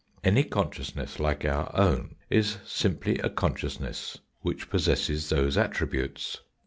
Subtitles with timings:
[0.23, 6.41] Any consciousness like our own is simply a consciousness which possesses those attributes.